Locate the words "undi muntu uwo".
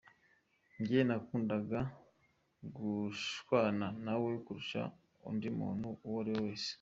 5.29-6.19